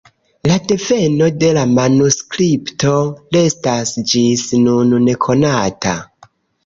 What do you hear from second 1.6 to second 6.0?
manuskripto restas ĝis nun nekonata.